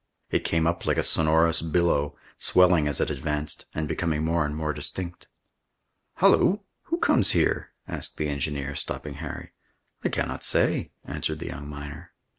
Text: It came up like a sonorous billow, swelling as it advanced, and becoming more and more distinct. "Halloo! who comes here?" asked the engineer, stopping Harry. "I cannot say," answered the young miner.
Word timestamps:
It 0.31 0.43
came 0.43 0.65
up 0.65 0.87
like 0.87 0.97
a 0.97 1.03
sonorous 1.03 1.61
billow, 1.61 2.17
swelling 2.39 2.87
as 2.87 2.99
it 2.99 3.11
advanced, 3.11 3.67
and 3.71 3.87
becoming 3.87 4.25
more 4.25 4.47
and 4.47 4.55
more 4.55 4.73
distinct. 4.73 5.27
"Halloo! 6.15 6.57
who 6.85 6.97
comes 6.97 7.33
here?" 7.33 7.69
asked 7.87 8.17
the 8.17 8.27
engineer, 8.27 8.73
stopping 8.75 9.13
Harry. 9.21 9.51
"I 10.03 10.09
cannot 10.09 10.43
say," 10.43 10.89
answered 11.05 11.37
the 11.37 11.49
young 11.49 11.69
miner. 11.69 12.13